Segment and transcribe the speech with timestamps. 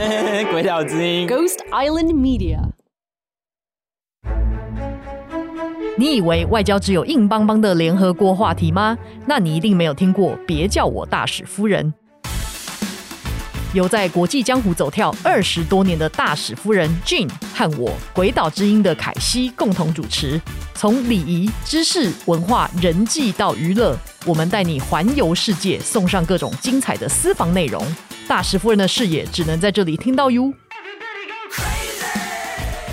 [0.50, 2.58] 鬼岛之音，Ghost Island Media。
[5.98, 8.96] 你以为外交只有硬邦邦的联合国话题吗？
[9.26, 11.92] 那你一定没有听过，别叫我大使夫人。
[13.74, 20.40] 有在国际江湖走跳二十多年的大使夫人 Jean 和我鬼岛之音的凯西共同主持，
[20.72, 23.94] 从礼仪、知识、文化、人际到娱乐，
[24.24, 27.84] 我们带你环游世界，送上各种精彩的私房内容。
[28.30, 30.54] 大使夫人的视野只能在这里听到哟。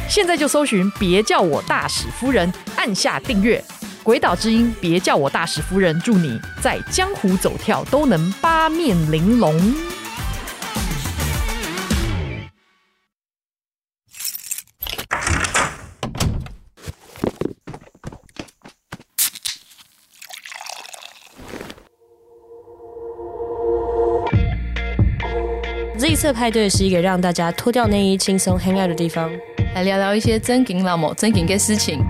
[0.10, 3.64] 现在就搜寻，别叫我大使夫人，按下订阅。
[4.02, 9.56] 鬼岛之音，别叫我大使夫人，祝你在江湖走跳都能八面玲珑。
[26.28, 29.32] 色派对是一个让大家脱掉内衣、轻松 hang out 的地方。
[29.74, 32.04] 来聊聊一些真金老母、真金的事情。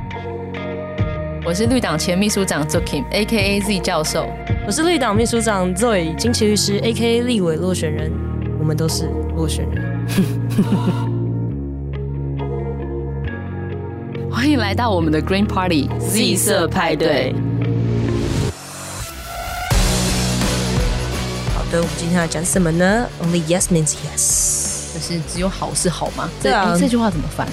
[1.46, 3.62] 我是绿党前秘书长 Zokim，A.K.A.
[3.62, 4.28] Z 教授。
[4.66, 7.22] 我是绿党秘书长 Zoe，金奇律师，A.K.A.
[7.22, 8.12] 立委落选人。
[8.60, 10.08] 我们都是落选人。
[14.34, 17.36] 欢迎来到我们的 Green Party Z 色派对。
[21.72, 25.00] 的，我们今天要讲什么呢？Only yes means yes 就。
[25.00, 26.30] 是只有好是好吗？
[26.42, 27.48] 对啊，这句话怎么翻？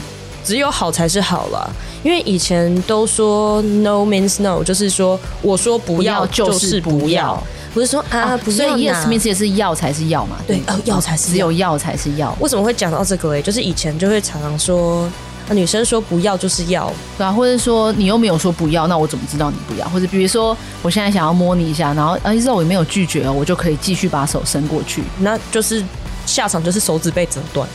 [0.45, 1.71] 只有好才是好了，
[2.03, 7.43] 因为以前都说 no means no，就是说我说不要就是不要，
[7.73, 8.59] 不是说啊，啊不是。
[8.59, 10.37] 所以 yes means 也是要才是要嘛？
[10.47, 12.37] 对，哦，要才是要，只有要才是要。
[12.41, 13.35] 为什么会讲到这个？
[13.35, 15.09] 哎，就是以前就会常常说，
[15.49, 19.89] 啊，女生说不要就是要，对啊，或者说你又没有说不要，那我怎么知道你不要？
[19.89, 25.85] 或者比如说我现在想要摸你一下，然后哎，肉也没有拒绝哦，我就可以继续把手伸过去，那就是。
[26.27, 27.69] 下场就是手指被折断，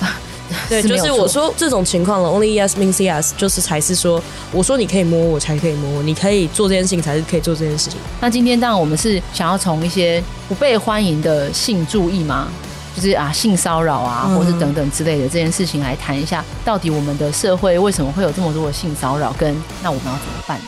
[0.70, 2.30] 对，就是我说这种情况了。
[2.30, 8.00] Only yes means yes，就是才是说，我说你可以摸我，才可以摸我，你可以做这件事情，才是可以做这件事情。
[8.22, 12.48] 那今天当然我们是想要从一些不被欢迎的性注意吗？
[12.94, 20.60] 就是啊，性骚扰啊，或是等等之类的这件事情来谈一下，到底我们的社会为什么会有这么多的性骚扰，跟那我们要怎么办？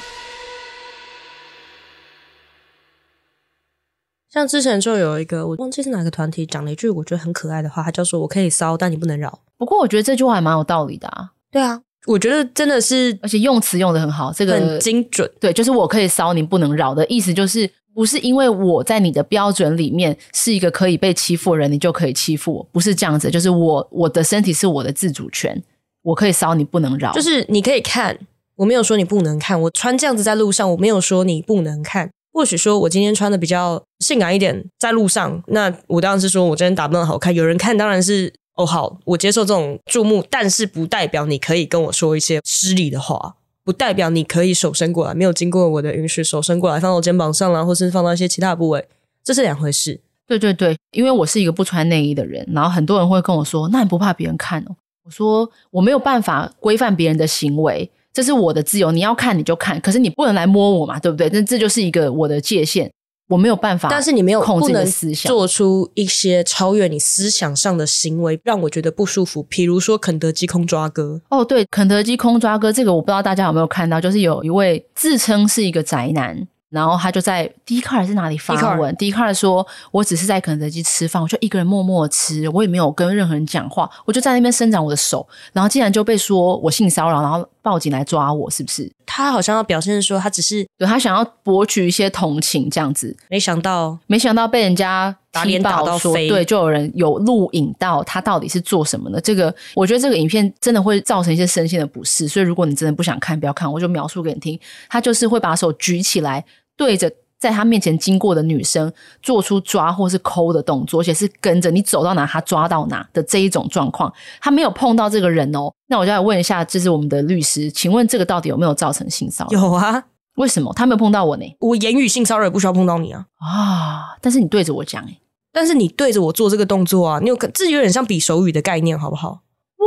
[4.31, 11.33] 像之前就有一个，我忘记是哪个团体讲了一句我觉得很可爱的话，他叫说：“我可以骚，但你不能扰。”不过我觉得这句话还蛮有道理的啊。
[11.51, 15.31] 对啊，我觉得真的是，而且用词用的很好，这个很精准。
[15.39, 23.31] 对，就是我可以骚，你不能扰的意思，就是不是因为我在你的标准里面是一个可以被欺负的人，你就可以欺负我，不是这样子。
[23.31, 25.63] 就是我我的身体是我的自主权，
[26.03, 27.13] 我可以骚，你不能扰。
[27.13, 28.19] 就是你可以看，
[28.57, 32.11] 我没有说你不能看，我穿这样子在路上，我没有说你不能看。
[32.33, 43.35] 或许说我今天穿的比较性感一点，在路上，那我当然是说我今天打扮的好看，有人看当然是哦好，我接受这种注目，但是不代表你可以跟我说一些失礼的话，
[43.65, 48.87] 不代表你可以手伸过来，没有经过我的允许，手伸过来放到肩膀上啦，或是放到一些其他部位，
[49.23, 50.01] 这是两回事。
[50.27, 54.77] 对对对，因为我是一个不穿内衣的人，然后很多人会跟我说，那你不怕别人看哦？
[55.05, 57.91] 我说我没有办法规范别人的行为。
[58.13, 61.31] 这是我的自由，你要看你就看，可是你不能来摸我嘛，对不对？
[61.33, 62.93] 那这就是一个我的界限，
[63.33, 63.89] 我没有办法。
[63.89, 69.43] 但是你没有控制你的思想，做出一些超越你思想上的行为，让我觉得不舒服。
[69.45, 71.21] 比如说肯德基空抓哥。
[71.31, 76.47] 哦，对，肯德基空抓哥这个我不知道大家有没有看到，就是有一位自称是一个宅男。
[76.73, 99.21] 然后他就在 Dcard 还是哪里发文，Dcard 说：“我只是在肯德基吃饭，我就一个人默默吃，我也没有跟任何人讲话，我就在那边伸展我的手，然后竟然就被说我性骚扰，然后报警来抓我，是不是？”他好像要表现说他只是对他想要博取一些同情这样子，没想到没想到被人家打脸打到飞，对，就有人有录影到他到底是做什么的。
[99.21, 104.59] 这个我觉得这个影片真的会造成一些身心的不适，所以如果你真的不想看，不要看，我就描述给你听。
[104.89, 106.43] 他就是会把手举起来。
[106.77, 115.73] 对着在他面前经过的女生做出抓或是抠的动作，而且是跟着你走到哪他抓到哪的这一种状况，他没有碰到这个人哦。
[115.89, 119.61] 那我就来问一下，这是我们的律师，请问这个到底有没有造成性骚扰？
[119.61, 120.05] 有啊，
[120.37, 121.57] 为什么他没有碰到我呢？
[121.59, 124.17] 我言语性骚扰也不需要碰到你啊啊！
[124.21, 125.21] 但是你对着我讲诶，
[125.53, 129.41] 但是你对着我做这个动作啊，你有这有点像比手语的概念，好不好？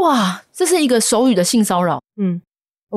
[0.04, 2.42] 哇，这是一个手语的性骚扰，嗯。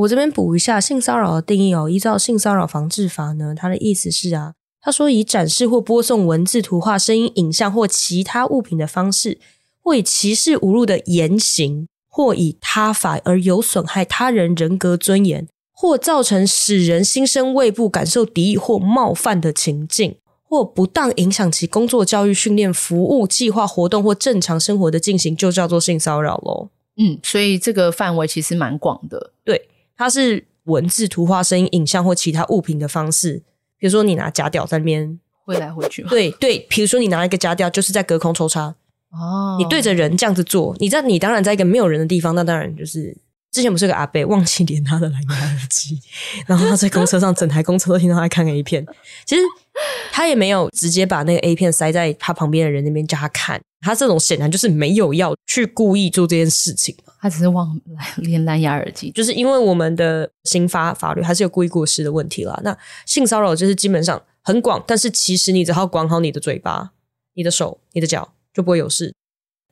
[0.00, 1.88] 我这边补一下性骚扰的定义哦。
[1.90, 9.38] 依照性骚扰防治法呢，它的意思是啊，他说以展示或播送文字、图画、声音、影像或其他物品的方式，
[9.82, 26.68] 或以歧视、侮辱的言行，或以他法而有损害他人人格尊严，或造成使人心生畏怖、感受敌意或冒犯的情境，或不当影响其工作、教育、训练、服务计划、活动或正常生活的进行，就叫做性骚扰喽。
[26.96, 29.32] 嗯，所以这个范围其实蛮广的。
[29.44, 29.68] 对，
[29.98, 33.42] 它是文字、图画、声音、影像或其他物品的方式。
[33.76, 36.02] 比如说，你拿假屌在那边挥来挥去。
[36.04, 38.74] 对对，比如说你拿一个假屌，就是在隔空抽插。
[39.10, 43.16] 哦，你对着人这样子做，你在你当然在一个没有人的地方，那当然就是
[43.50, 45.98] 之前不是有个阿伯忘记连他的蓝牙耳机，
[46.46, 48.84] 然后他在公车上整台公车都听到他看了一片。
[49.24, 49.42] 其实
[50.12, 57.80] 他也没有直接把那个 A 片塞在他旁边的人那边叫他看，他这种显然就是没有要去故意做这件事情，他只是忘
[58.16, 62.58] 连蓝牙耳机，就是因为我们的刑法法律还是有故意过失的问题啦。
[62.64, 62.76] 那
[63.06, 66.90] 性骚扰就是基本上很广，但是其实你只要管好你的嘴巴、
[67.34, 68.32] 你的手、你的脚。
[68.54, 69.14] 就不会有事。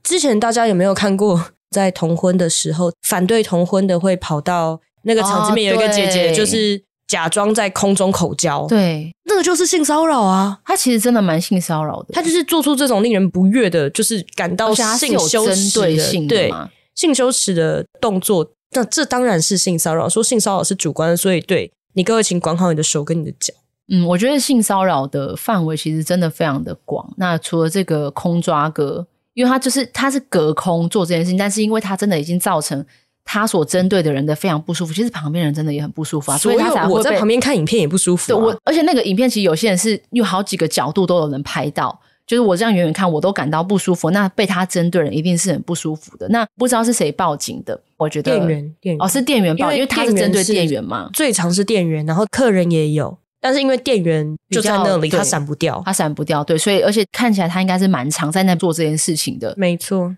[0.04, 10.58] 之前大家有没有看过，在同婚的时候，反对同婚的会跑到那个场子里面，有一个姐姐，就是假装在空中口交，对，那个就是性骚扰啊。
[10.64, 16.52] 他其实真的蛮性骚扰的，他就是做出这种令人不悦的，就是感到性羞耻的，对，
[16.94, 18.50] 性羞耻的动作。
[18.72, 20.08] 那这当然是性骚扰。
[20.08, 23.54] 说性骚扰是主观的，所以对你各位，请管好你的手跟你的脚。
[23.88, 27.14] 嗯，我觉得性骚扰的范围其实真的非常的广。
[27.16, 32.84] 那除了这个空抓哥，因为他就是他是隔空做这件事情，但是因为他真的已经造成
[33.26, 36.38] 他所针对的人的非常不舒服，其实旁边人真的也很不舒服啊。
[36.38, 38.36] 所以他才会我在旁边看影片也不舒服啊。
[38.38, 44.10] 对，我而且那个影片其实有些人是有好几个角度都有人拍到，就是我这样远远看我都感到不舒服。
[44.12, 46.28] 那被他针对的人一定是很不舒服的。
[46.28, 47.78] 那不知道是谁报警的？
[47.96, 53.18] 我觉得店员，店员哦，是店员报，因为他是针对店员嘛，最常是店员，然后客人也有。
[53.40, 59.54] 但是因为店员就在那里，他闪不掉，他闪不掉，对，所以而且看起来他应该是蛮常在那做这件事情的。
[59.56, 60.16] 没错，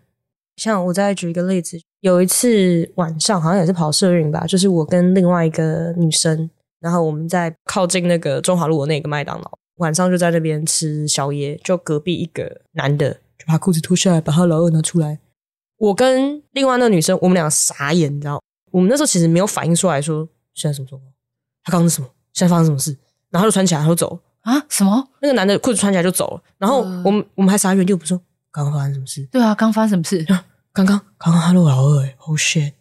[0.57, 6.49] 像我再举一个例子，有一次晚上好像也是跑社运吧，就是我跟另外一个女生，
[6.81, 15.19] 然后我们在靠近那个中华路的那个麦当劳，晚上就在那边吃宵夜，就隔壁一个男的就把裤子脱下来，把他老二拿出来，
[15.79, 21.13] 我跟另外那个女生，我们俩傻眼，你知道，我们那时候其实没有反应出来说现在什么状况，
[21.65, 22.97] 他刚刚是什么，现在发生什么事。
[23.31, 24.59] 然后就穿起来，他就走啊？
[24.71, 25.07] 什么？
[25.21, 26.43] 那个男的裤子穿起来就走了。
[26.57, 28.19] 然后我们、呃、我们还傻眼，就不说
[28.51, 29.23] 刚刚发生什么事？
[29.31, 30.25] 对啊，刚发生什么事？
[30.79, 32.75] 刚刚刚刚他录老二哎，Oh shit！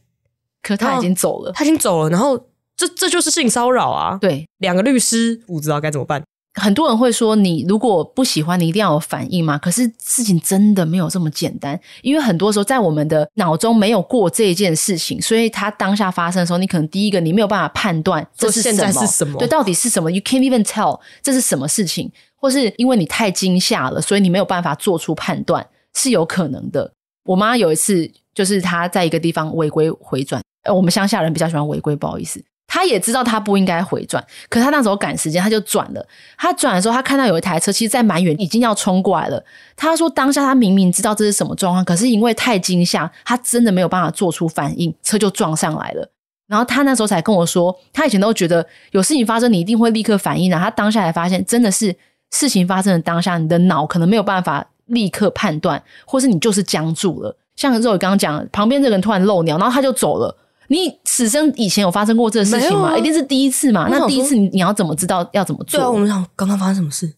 [0.62, 2.10] 可他已经走了，他已经走了。
[2.12, 2.38] 然后
[2.76, 4.20] 这这就是性骚扰啊！
[4.22, 6.22] 对，两个律师不知道该怎么办。
[6.62, 9.58] 很多人会说，你如果不喜欢，你一定要有反应嘛。
[9.58, 26.92] 可是事情真的没有这么简单，因为很多时候在我们的脑中没有过这一件事情，所以它当下发生的时候，你可能第一个你没有办法判断这是什么，现在是什么，对，到底是什么？You can't even tell 这是什么事情，或是因为你太惊吓了，所以你没有办法做出判断，是有可能的。
[27.28, 32.44] 我妈有一次就是她在一个地方违规回转，呃，我们乡下人比较喜欢违规，不好意思。
[32.70, 36.06] 他也知道他不应该回转，可是他那时候赶时间，他就转了。
[36.38, 39.42] 他转的时候，他看到有一台车，其实在蛮远，已经要冲过来了。
[39.78, 46.12] 他说当下他明明知道这是什么状况，可是因为太惊吓，他真的没有办法做出反应，车就撞上来了。
[46.48, 50.60] 然后他那时候才跟我说，他以前都觉得有事情发生，你一定会立刻反应的。
[50.60, 51.96] 他当下才发现，真的是
[52.32, 57.38] 事情发生的当下，你的脑可能没有办法立刻判断，或是你就是僵住了。
[57.56, 60.36] 像肉宇刚刚讲，旁边这个人突然漏尿，然后他就走了。
[60.69, 62.89] 你此生以前有发生过这个事情吗？
[62.89, 63.88] 啊、一定是第一次嘛？
[63.89, 65.80] 那第一次你你要怎么知道要怎么做？
[65.80, 67.13] 对啊，我们想刚刚发生什么事？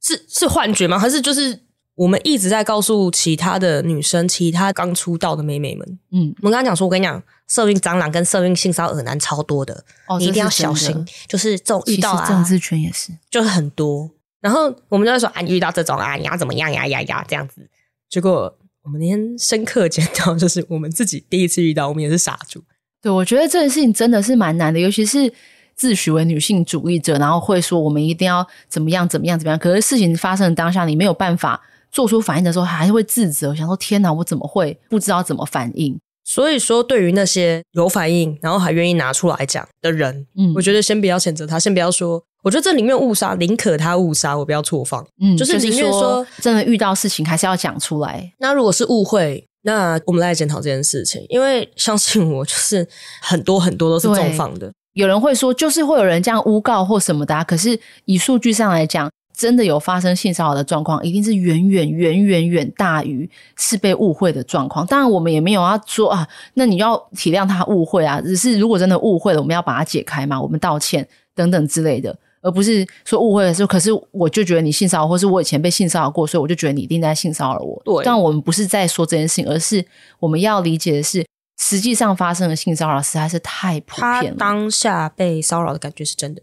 [0.00, 0.98] 是是幻觉吗？
[0.98, 1.60] 还是就是
[1.94, 5.98] 我们一直在告诉其他的女生，其他刚出道的妹妹们？
[6.10, 11.06] 嗯，我们刚刚讲说，我跟你讲，色运蟑螂跟色运性骚扰男超多的，哦，你一定要小心。
[11.28, 14.10] 就是这种遇到啊，政治圈也是，就是很多。
[14.42, 17.66] 然后我们就会说啊，你遇到这种啊，你要怎么样呀呀呀这样子？
[18.10, 18.54] 结果。
[18.84, 22.64] 我们那天深刻见到，就是我们自己第一次遇到，我们也是傻住。
[23.00, 25.32] 对，我觉得这件事情真的是蛮难的，尤其是
[25.76, 29.56] 自诩为女性主义者，然后会说我们一定要怎么样怎么样怎么样。
[29.56, 35.96] 可是事情发生的当下，你没有办法做出反应的时候，还是会自责，想说天哪，我怎么会不知道怎么反应？
[36.24, 42.24] 所以说，对于那些有反应，然后还愿意拿出来讲的人，嗯，我觉得先不要谴责他，先不要说。
[42.42, 45.06] 我觉得这宁愿误杀，宁可他误杀，我不要错放。
[45.20, 48.32] 嗯，就是宁愿说真的遇到事情还是要讲出来。
[48.38, 52.86] 那如果是误会，那我们来检讨这件事情，因为相信我，就是
[53.20, 54.72] 很多很多都是重放的。
[54.94, 64.84] 有人会说，就是会有人这样诬告或什么的啊，可是以数据上来讲，真的有发生性骚扰的状况，一定是远远远远远大于是被误会的状况。
[64.86, 68.20] 当然，我们也没有要说啊，那你要体谅他误会啊。
[68.20, 72.14] 只是如果真的误会了，我们要把它解开嘛，我们道歉等等之类的。
[72.42, 77.80] 而不是说误会的时候，可是我就觉得你性骚扰，或是我以前被性骚扰过，所以我就觉得你一定在性骚扰我。
[77.84, 79.84] 对，但我们不是在说这件事情，而是
[80.18, 81.24] 我们要理解的是，
[81.60, 84.30] 实际上发生的性骚扰实在是太普遍了。
[84.30, 86.42] 他当下被骚扰的感觉是真的。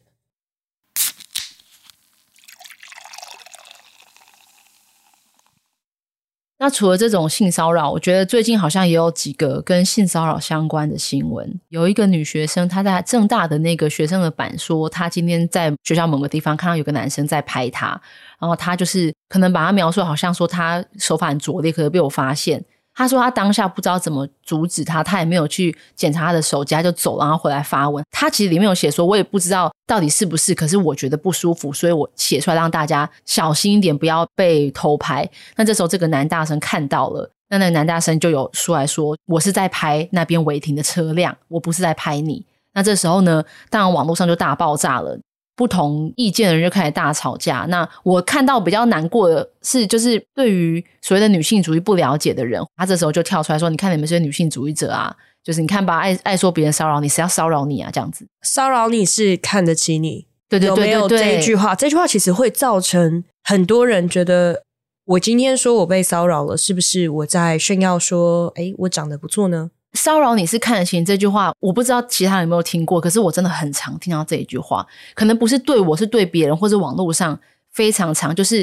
[6.61, 11.59] 那除了这种性骚扰，我觉得最近好像也有几个跟性骚扰相关的新闻。
[11.69, 17.99] 有一个女学生，她在正大的那个学生的版说，她今天在学校某个地方看到有个男生在拍她，
[18.39, 22.61] 然后她就是可能把她描述好像说她手法很拙劣，可是被我发现。
[22.99, 28.03] 他说他当下不知道怎么阻止他，他也没有去检查他的手机，他就走，然后回来发文。
[28.11, 35.25] 他其实里面有写说，我也不知道到底是不是，可是我觉得不舒服，所以我写出来让大家小心一点，不要被偷拍。
[35.55, 42.45] 那这时候这个男大生看到了，那那个男大生就有出来说，我是在拍那边违停的车辆，我不是在拍你。
[42.73, 45.17] 那这时候呢，当然网络上就大爆炸了。
[45.59, 47.65] 不同意见的人就开始大吵架。
[47.67, 55.13] 那我看到比较难过的是，就是对于所谓的女性主义不了解的人，他这时候就跳出来说：“你看你们这些女性主义者啊，
[55.43, 57.91] 就是你看吧，爱爱说别人骚扰你，谁要骚扰你啊？
[57.91, 61.75] 这样子骚扰你是看得起你，对对对对对，有没有这一句话？
[61.75, 64.63] 这句话其实会造成很多人觉得，
[65.03, 77.37] 我今天说我被骚扰了，是不是我在炫耀说，哎，我长得不错呢？”骚扰你是看得起你这句话，我不知道其他人有没有听过，可是我真的很常听到这一句话，可能不是对我，是对别人，或者网络上
[77.71, 78.57] 非常常，就是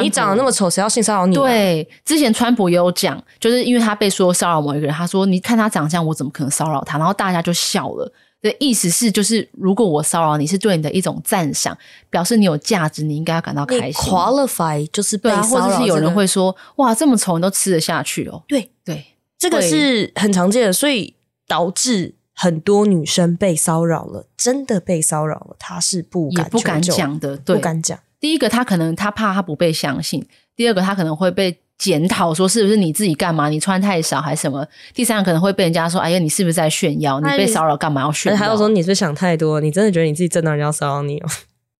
[0.00, 1.34] 你长得那么丑，谁要性骚扰你？
[1.34, 6.98] 对，之前川普也有讲，就是因为他被说骚扰某一个人，他说你看他长相，我怎么可能骚扰他？
[6.98, 8.12] 然后大家就笑了。
[8.40, 11.78] 的意思是，就是如果我骚扰你，是对你的一种赞赏，
[12.10, 13.92] 表示你有价值，你应该要感到开心。
[13.92, 18.42] qualify 就是被骚扰，啊，或者是有人会说，哇，这么丑你都吃得下去哦？
[18.48, 19.06] 对对。
[19.42, 21.16] 这个是很常见的，所以
[21.48, 27.98] 导致很多女生被骚扰了，真的被骚扰了，她是不敢不敢讲的，对，不敢讲。
[28.20, 30.22] 第一个，她可能她怕她不被相信；
[30.54, 33.48] 第二个，她可能会被检讨，说是不是你自己干嘛？
[33.48, 34.64] 你穿太少还是什么？
[34.94, 37.18] 第三个，可能会被人家说：“哎呀，你是不是在炫耀？
[37.18, 39.60] 你被骚扰干嘛要炫耀？”还有说你是想太多？
[39.60, 41.28] 你真的觉得你自己正当人家骚扰你哦？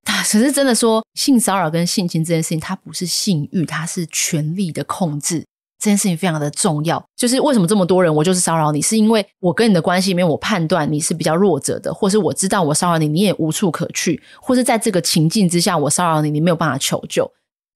[0.04, 5.44] 可是真的说性骚扰跟性侵这件事情，它不是性欲，它是权力的控制。
[5.82, 17.28] 这件事情非常的重要，就是为什么这么多人我就是骚扰你，是因为我跟你的关系里面，我判断你是比较弱者的，或是我知道我骚扰你，你也无处可去，或是在这个情境之下，我骚扰你，你没有办法求救。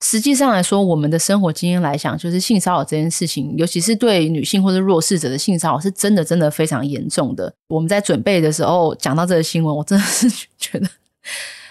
[0.05, 7.53] 实际上来说，我们的生活经验来讲，就是性骚扰这件事情，尤其是对女性或者弱势者的性骚扰，是真的真的非常严重的。
[7.67, 10.89] 我们在准备的时候讲到这个新闻，我真的是觉得，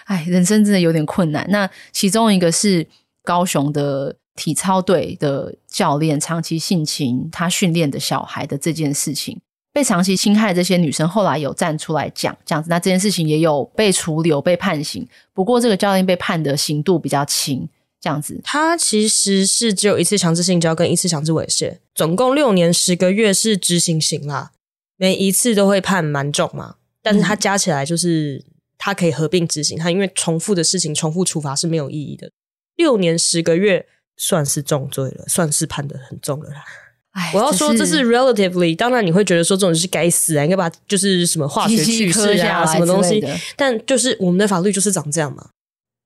[0.04, 1.46] 哎，人生真的有点困难。
[1.48, 2.86] 那其中一个是
[3.24, 4.14] 高雄的。
[4.36, 9.40] 体操队的教练长期性侵他训练的小孩的这件事情，
[9.72, 15.08] 被长期侵害的这些女生后来有站出来讲，这样子，那这件事情也有被处理、有被判刑。
[15.32, 17.68] 不过这个教练被判的刑度比较轻，
[18.00, 18.40] 这样子。
[18.44, 24.52] 他其实是只有一次强制性交跟一次强制猥亵，总共六年十个月是执行刑啦，
[24.96, 26.76] 每一次都会判蛮重嘛。
[27.02, 28.44] 但是他加起来就是
[28.76, 32.30] 他可以合并执行，他因为重复的事情重复处罚是没有意义的。
[32.76, 33.86] 六年十个月。
[34.16, 36.64] 算是重罪了，算是判得很重了啦。
[37.12, 43.24] 哎，我要说这是 relatively，当然你会觉得说这种就是该死啊，应该把就是什么化学去世啊，什么东西。
[43.56, 45.48] 但就是我们的法律就是长这样嘛。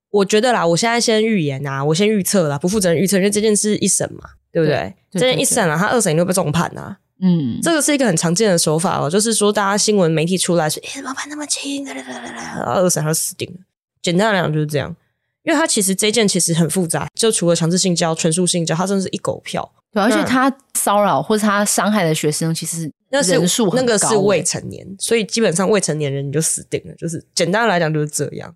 [0.09, 4.75] 我觉得啦，我现在先预言啊，我先预测啦，不负责任预测，因为这件事一审嘛，对不对？
[4.75, 6.97] 对对对，这件一审啊，他二审又被重判啊。
[7.21, 11.83] 嗯，这个是一个很常见的手法哦，就是说大家新闻媒体出来说，哎，怎么判那么轻？
[11.85, 13.59] 然后二审他就死定了。
[14.01, 14.95] 简单来讲就是这样。
[15.43, 19.69] 因为他其实这件其实很复杂，就除了强制性交、纯属性交，他真的是一狗票。
[19.91, 26.95] 对，而且他骚扰或者他伤害的学生，其实人数很高，那个是未成年，所以基本上未成年人你就死定了。
[26.95, 28.53] 就是简单来讲就是这样。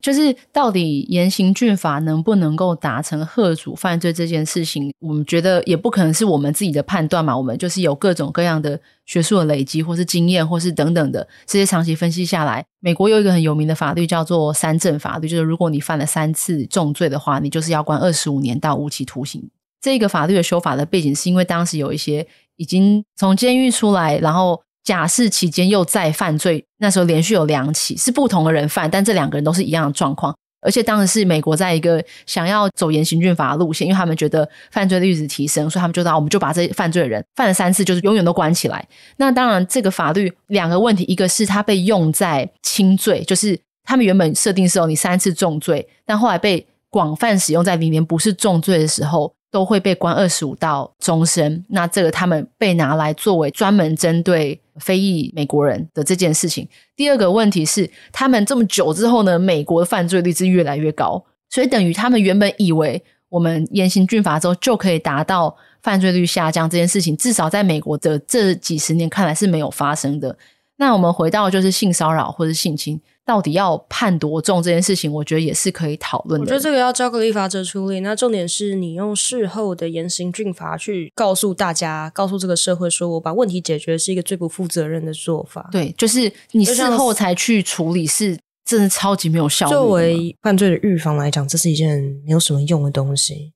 [0.00, 7.36] 就是到底严刑峻法能不能够达成吓阻犯罪这件事情，我们觉得也不可能是我们自己的判断嘛。
[7.36, 19.50] 我们就是有各种各样的学术的累积，或是经验，或是等等的这些长期分析下来，美国有一个很有名的法律叫做三正法律，就是如果你犯了三次重罪的话，你就是要关二十五年到无期徒刑。
[19.80, 22.26] 这个法律的修法的背景是因为当时有一些
[22.56, 24.62] 已经从监狱出来，然后。
[24.86, 30.32] 假释期间又再犯罪，那时候连续有两起，是不同的人犯，但这两个人都是一样的状况。
[30.62, 38.86] 而且当时是美国在一个想要走严刑峻法的路线，因为他们觉得犯罪率一直提升，所以他们就说我们就把这犯罪的人犯了三次，就是永远都关起来。
[39.16, 49.34] 那当然，这个法律两个问题，一个是它被用在轻罪，就是他们原本设定是哦，你三次重罪，但后来被广泛使用在里面不是重罪的时候。
[49.48, 51.64] 都会被关二十五到终身。
[51.68, 56.68] 那这个他们被拿来作为专门针对非裔美国人的这件事情。
[56.94, 70.36] 第二个问题是，他们这么久之后呢，美国的犯罪率是越来越高，所以等于他们原本以为我们严刑峻法之后就可以达到犯罪率下降这件事情，至少在美国的这几十年看来是没有发生的。
[70.76, 76.44] 那我们回到就是性骚扰或者性侵，到底要判多重这件事情，我觉得也是可以讨论的。
[76.44, 77.98] 我觉得这个要交给立法者处理。
[77.98, 85.68] 那重点是你用事后的严刑峻法去告诉大家，告诉这个社会，说我把问题解决是一个最不负责任的做法。
[85.72, 89.72] 对，就是你事后才去处理，是真的超级没有效率。
[89.72, 93.52] 作为犯罪的预防来讲，这是一件没有什么用的东西。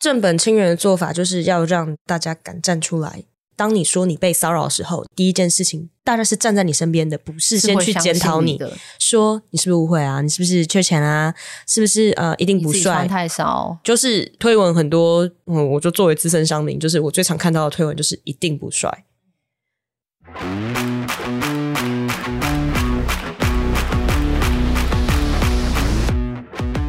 [0.00, 3.22] 正本清源的做法就是要让大家敢站出来。
[3.56, 8.58] 当你说你被骚扰的时候，第一件事情，大家是站在你身边的，不是先去检讨你，你
[8.98, 10.20] 说你是不是误会啊？
[10.20, 11.34] 你是不是缺钱啊？
[11.66, 13.06] 是不是呃一定不帅？
[13.06, 19.04] 太少，就是推文很多，嗯，我就作为资深商民，就是我最常看到的推文就是一定不帅。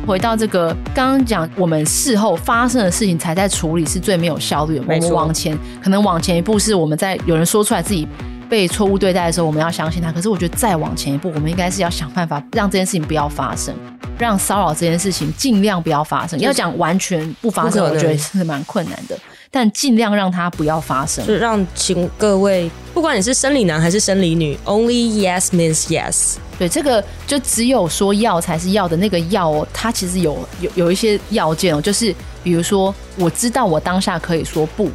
[0.05, 4.81] 回到这个刚刚讲，我们事后发生的事情才在处理，是最没有效率的。
[4.81, 8.07] 我们往前可能往前一步，是我们在有人说出来自己
[8.49, 10.11] 被错误对待的时候，我们要相信他。
[10.11, 13.73] 可是我觉得再往前一步，我们应该是要想办法让这件事情不要发生，
[14.19, 16.37] 让骚扰这件事情尽量不要发生。
[16.39, 19.17] 要讲完全不发生，我觉得是蛮困难的。
[19.55, 26.37] 但尽量让它不要发生，就让请各位，不管你是生理男还是生理女，Only yes means yes。
[26.57, 32.11] 对，这个就只有说要才是要的那个要哦，它其实有有有一些要件哦，就是
[32.43, 34.89] 比如说，我知道我当下可以说不，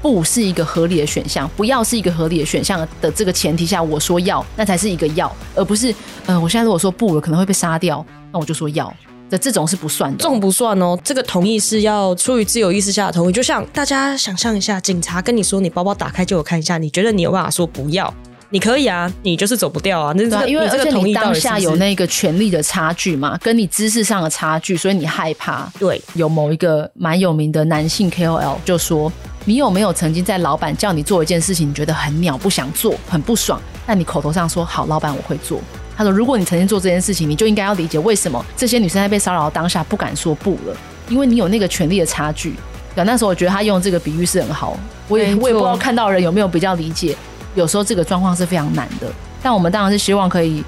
[0.00, 5.90] 不是一个合理的选项，不要是一个合理的选项的这个前提下，我说要，那才是一个要，而不是，
[6.26, 8.90] 嗯、呃，我现在如果说不了，可能会被杀掉，那我就说要。
[9.30, 10.98] 的这种是不算的，这种不算哦。
[11.04, 18.12] 这个同意是要出于自由意识下的同意，就像大家想象一下，警察跟你说你包包打开借我看一下，你觉得你有办法说不要？
[18.50, 20.10] 你可以啊，你就是走不掉啊。
[20.16, 25.70] 那这个因为这个同意当下有那个权力的差距嘛，跟你知识上的差距，所以你害怕。
[25.78, 29.12] 对，有某一个蛮有名的男性 KOL 就说
[29.44, 35.60] ：“你有没有曾经在老板叫你做一件事情，你觉得很鸟不想做，很不爽，但你口头上说好，老板我会做。”
[35.98, 40.76] 他说：“如果你曾经做这件事情，你就应该要理解为什么这些女生在被骚扰当下不敢说不了，
[41.08, 42.54] 因为你有那个权利的差距。”
[42.94, 44.78] 那时候我觉得他用这个比喻是很好，
[45.08, 47.16] 我也我也不知道看到人有没有比较理解。
[47.56, 50.62] 有时候这个状况是非常难的，但我们当然是希望可以，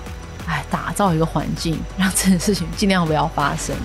[0.46, 3.76] 哎，打造一个环境，让这件事情尽量不要发生。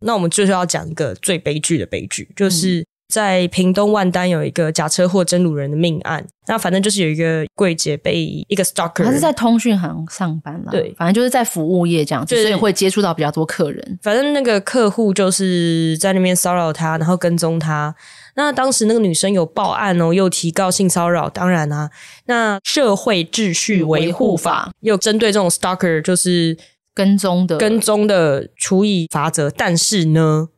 [0.00, 2.89] 那我们就是要讲一个最悲剧的悲剧，就是。
[3.10, 13.98] 在屏东万丹有一个假车祸真掳人的命案，那反正就是有一个柜姐被一个 stalker，他是在通讯行上班了，对，反正就是在服务业这样子，所以会接触到比较多客人。
[14.00, 17.94] 反正那个客户就是在那边骚扰他，然后跟踪他。
[18.36, 21.28] 那当时那个女生有报案哦，又提告性骚扰。
[21.28, 21.90] 当然啊，
[22.26, 26.56] 那社会秩序维护法又针对这种 stalker 就是
[26.94, 30.48] 跟踪的跟踪的处以罚则，但是呢。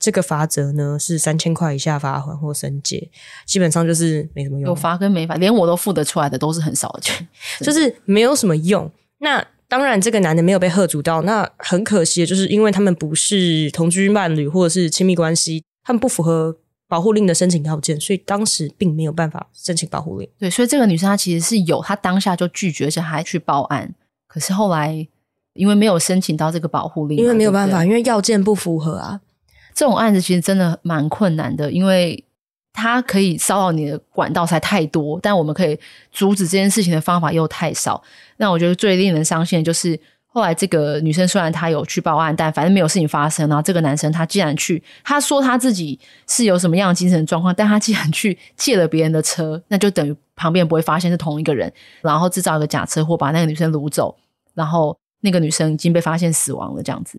[0.00, 3.10] 这个罚则呢是三千块以下罚款或申诫，
[3.44, 4.70] 基本上就是没什么用。
[4.70, 7.28] 有罚跟没罚，连我都付得出来的都是很少的钱，
[7.60, 8.90] 就是没有什么用。
[9.18, 16.56] 那当然，这个男的没有被喝阻到，那很可惜的就是因为他们不是同居伴侣或者是亲密关系，他们不符合
[16.88, 20.28] 保护令的申请条件，所以当时并没有办法申请保护令。
[20.38, 23.94] 对，所以这个女生她其实是有，她当下就拒绝，而且还去报案。
[24.26, 25.06] 可是后来
[25.52, 29.20] 因为没有申请到这个保护令，因为没有办法，因为要件不符合啊。
[29.74, 32.22] 这种案子其实真的蛮困难的，因为
[32.72, 35.78] 他可以骚扰你的管道才太多，但我们可以
[36.12, 38.02] 阻止这件事情的方法又太少。
[38.36, 43.48] 那我觉得最令人伤心的就是，后来这个女生虽然她有去报案，但反正没有事情发生。
[43.48, 54.16] 然后这个男生他既然去，他说他自己是有什么样的精神状况，但他既然去借了别人的车，那就等于旁边不会发现是同一个人，然后制造一个假车祸把那个女生掳走，
[54.54, 57.18] 然后那个女生已经被发现死亡了，这样子。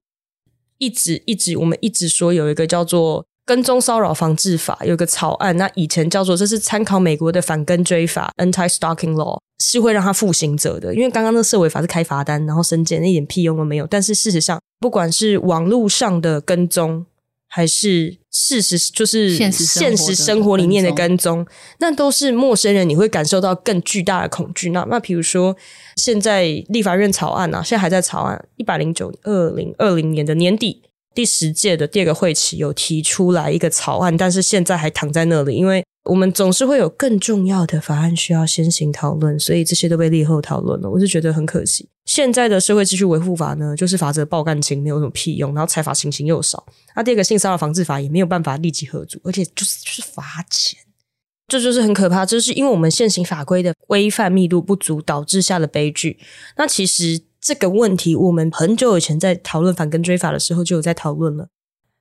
[0.81, 5.55] 一直一直，我们一直说有一个叫做《跟踪骚扰防治法》，有一个草案。
[5.55, 10.95] 那以前叫做这是参考美国的反跟追法 （Anti-Stalking Law），是会让他负刑责的。
[10.95, 13.85] 因为刚刚那社委法是开罚单，然后申诫，一点屁用都没有。
[13.85, 17.05] 但是事实上，不管是网络上的跟踪，
[17.47, 21.45] 还是事实就是现实生活里面的跟踪，
[21.79, 24.69] 那都是陌生人，你会感受到更巨大的恐惧。
[24.71, 25.55] 那那比如说，
[25.97, 30.81] 现在立法院草案啊，现在还在草案，一百零九二零二零年的年底。
[31.13, 40.89] 第十届的第二个会期有提出来一个草案，但是现在还躺在那里，因为我们总是会有更重要的法案需要先行讨论，所以这些都被列后讨论了。
[40.89, 41.87] 我是觉得很可惜。
[42.05, 46.65] 现在的社会秩序维护法呢，就是法则爆干轻，没有什么屁用，然后裁罚情形又少。
[46.95, 50.79] 那第二个性骚扰防治法也没有办法立即吓阻，而且就是就是罚钱，
[51.47, 52.25] 这就，是很可怕。
[52.25, 56.19] 这就是因为我们现行法规的规范密度不足导致下的悲剧。
[56.57, 57.21] 那其实。
[57.43, 61.47] 这个问题，我们很久以前在讨论反跟追法的时候就有在讨论了。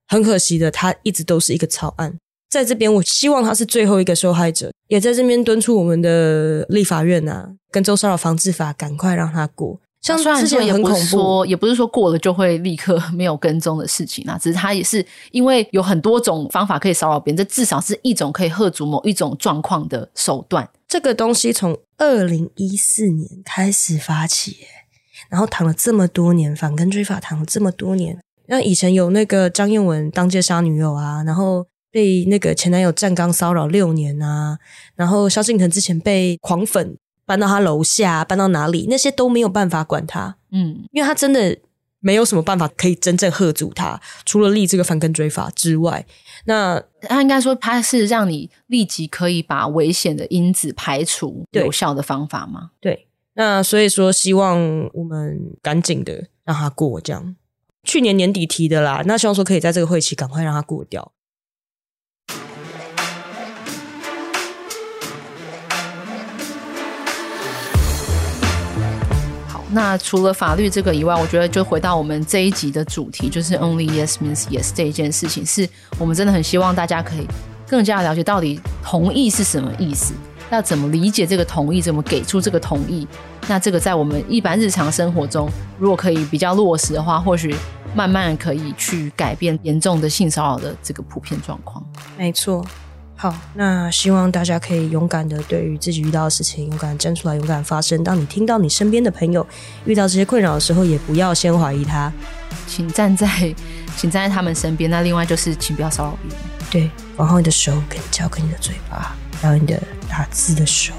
[0.06, 2.18] 很可惜的，它一直都是一个草案。
[2.50, 9.80] 在这边，我希望他是最后一个受害者，也在这边敦促我们的立法院啊，跟骚扰防治法赶快让他过。
[10.02, 20.66] 像之前也很恐怖，也不是说过了就会立刻没有跟踪的事情啊，只是他也是因为有很多种方法可以骚扰别人，这至少是一种可以喝阻某一种状况的手段。
[20.88, 24.56] 这个东西从二零一四年开始发起，
[25.28, 28.18] 然后躺了这么多年，反跟追法躺了这么多年。
[28.46, 34.58] 那以前有那个张彦文当街杀女友啊，然后被那个前男友站岗骚扰六年啊，
[34.94, 36.96] 然后萧敬腾之前被狂粉。
[37.26, 41.56] 搬到他楼下，搬到哪里，那些都没有办法管他，嗯，因为他真的
[42.00, 46.04] 没有什么办法可以真正吓阻他，除了立这个反跟追法之外，
[46.46, 52.72] 那他应该说他是让你立即可以把危险的因子排除有效的方法吗？
[52.80, 57.36] 对，对，那所以说希望我们赶紧的让他过，这样
[57.84, 61.12] 去年年底提的啦，那希望说可以在这个会期赶快让他过掉。
[69.72, 77.26] 那除了法律这个以外，我觉得就回到我们这一集的主题，就是 Only Yes Means Yes 这一件事情，是我们真的很希望大家可以
[77.68, 80.12] 更加了解到底同意是什么意思，
[80.50, 83.06] 要怎么理解这个同意，怎么给出这个同意。
[83.46, 87.54] 那这个在我们一般日常生活中，如果可以比较落实的话，或许
[87.94, 91.84] 慢慢可以去改变严重的性骚扰的这个普遍状况。
[92.18, 92.64] 没错。
[93.20, 98.02] 好，那希望大家可以勇敢的对于自己遇到的事情勇敢站出来，勇敢发声。
[98.02, 99.46] 当你听到你身边的朋友
[99.84, 102.10] 遇到这些困扰的时候，也不要先怀疑他，
[102.66, 103.28] 请站在，
[103.94, 104.88] 请站在他们身边。
[104.88, 106.40] 那另外就是，请不要骚扰别人。
[106.70, 109.78] 对，往后你的手可以交给你的嘴巴，还有你的
[110.08, 110.94] 打字的手。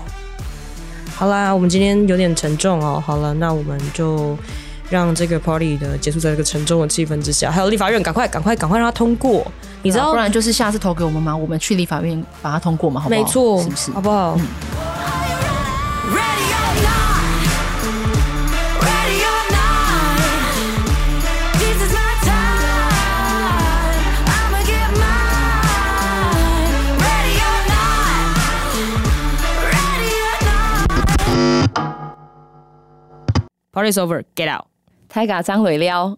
[1.16, 3.02] 好啦，我们今天有点沉重哦。
[3.04, 4.38] 好了，那我们就。
[4.92, 9.50] 让这个 party 的结束在这个沉重的气氛之下，还有立法院赶快赶快赶快让它通过，
[9.84, 11.34] 你知道，不然就是下次投给我们嘛？
[11.34, 13.22] 我们去立法院把它通过嘛，好不好？
[13.22, 13.92] 没错，是不是？
[13.92, 14.38] 好不好？
[14.38, 14.46] 嗯
[33.72, 34.71] ，Party's over, get out.
[35.14, 36.18] 泰嘎张尾撩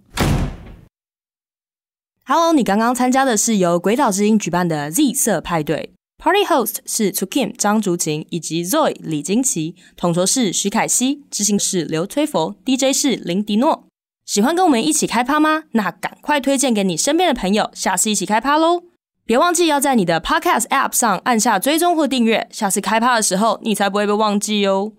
[2.27, 13.87] ，Hello，你刚刚参加的是由鬼岛之音举办的 Z 色派对，Party Host 是 To Kim 张竹琴以及 Zoe 李金奇，统筹是徐凯熙，执行是刘崔佛，DJ 是林迪诺。
[14.27, 15.63] 喜欢跟我们一起开趴吗？
[15.71, 18.83] 那赶快推荐给你身边的朋友，下次一起开趴喽！
[19.25, 24.91] 别忘记要在你的 Podcast App 上按下追踪或订阅，下次开趴的时候你才不会被忘记哦。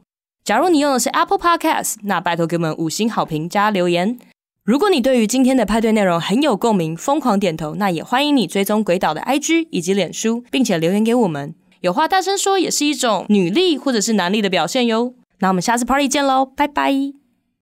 [0.45, 4.19] 假如你用的是 Apple Podcast，那拜托给我们五星好评加留言。
[4.63, 11.55] 如果你对于今天的派对内容很有共鸣，疯狂点头，那也欢迎你追踪鬼岛的 IG 以及脸书，并且留言给我们。
[11.81, 15.15] 有话大声说也是一种女力或者是男力的表现哟。
[15.39, 17.24] 那我们下次 Party 见喽，拜拜。